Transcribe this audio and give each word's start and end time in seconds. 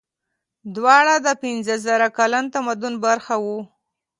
دواړه 0.75 1.15
د 1.25 1.27
پنځه 1.43 1.75
زره 1.85 2.07
کلن 2.17 2.45
تمدن 2.55 2.93
برخه 3.05 3.35
وو. 3.43 3.59